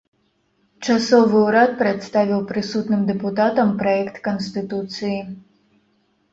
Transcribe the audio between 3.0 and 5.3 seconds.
дэпутатам праект канстытуцыі.